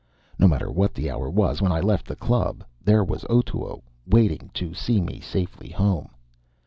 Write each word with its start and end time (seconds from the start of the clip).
No 0.39 0.47
matter 0.47 0.71
what 0.71 0.95
the 0.95 1.11
hour 1.11 1.29
was 1.29 1.61
when 1.61 1.71
I 1.71 1.79
left 1.79 2.07
the 2.07 2.15
club, 2.15 2.63
there 2.83 3.03
was 3.03 3.23
Otoo 3.29 3.83
waiting 4.07 4.49
to 4.55 4.73
see 4.73 4.99
me 4.99 5.19
safely 5.19 5.69
home. 5.69 6.09